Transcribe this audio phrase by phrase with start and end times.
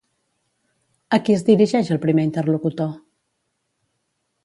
[1.17, 2.93] A qui es dirigeix el primer interlocutor?